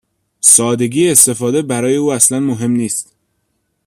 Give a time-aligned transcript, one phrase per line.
[0.41, 3.15] سادگی استفاده برای او اصلا مهم نیست.